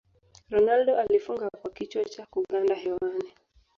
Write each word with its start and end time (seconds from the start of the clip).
ronaldo 0.49 0.97
alifunga 0.97 1.49
kwa 1.49 1.71
kichwa 1.71 2.05
cha 2.05 2.25
kuganda 2.25 2.75
hewani 2.75 3.33